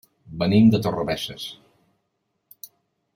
Venim 0.43 0.71
de 0.75 0.79
Torrebesses. 0.87 1.45